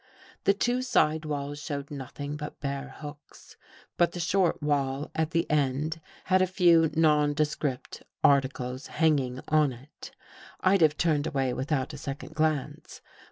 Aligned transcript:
The 0.45 0.55
two 0.55 0.81
side 0.81 1.25
walls 1.25 1.59
showed 1.61 1.91
nothing 1.91 2.35
but 2.35 2.59
bare 2.59 2.95
hooks, 2.97 3.55
but 3.97 4.13
the 4.13 4.19
short 4.19 4.59
wall 4.63 5.11
at 5.13 5.29
the 5.29 5.47
end 5.47 6.01
had 6.23 6.41
a 6.41 6.47
few 6.47 6.89
nondescript 6.95 8.01
articles 8.23 8.87
hanging 8.87 9.41
on 9.49 9.71
it. 9.71 10.09
I'd 10.59 10.81
have 10.81 10.97
turned 10.97 11.27
away 11.27 11.53
without 11.53 11.93
a 11.93 11.99
second 11.99 12.33
glance. 12.33 13.01